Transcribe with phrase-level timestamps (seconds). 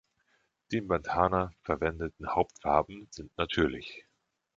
[0.71, 4.07] Die in Bandhana verwendeten Hauptfarben sind natürlich.